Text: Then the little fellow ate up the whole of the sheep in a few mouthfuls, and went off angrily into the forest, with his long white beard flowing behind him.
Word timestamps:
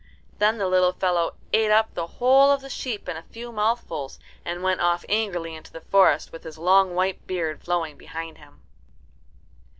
Then 0.39 0.57
the 0.57 0.65
little 0.67 0.93
fellow 0.93 1.35
ate 1.53 1.69
up 1.69 1.93
the 1.93 2.07
whole 2.17 2.49
of 2.51 2.61
the 2.61 2.71
sheep 2.71 3.07
in 3.07 3.17
a 3.17 3.21
few 3.21 3.51
mouthfuls, 3.51 4.17
and 4.43 4.63
went 4.63 4.81
off 4.81 5.05
angrily 5.07 5.53
into 5.53 5.71
the 5.71 5.79
forest, 5.81 6.31
with 6.31 6.41
his 6.43 6.57
long 6.57 6.95
white 6.95 7.27
beard 7.27 7.61
flowing 7.61 7.97
behind 7.99 8.39
him. 8.39 8.63